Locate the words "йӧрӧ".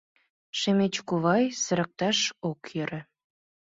2.75-3.01